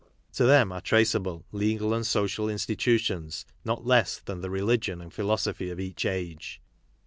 [0.33, 4.99] To them are trace i able legal and social institutions not less than the religion
[4.99, 6.59] and philosophy of each age.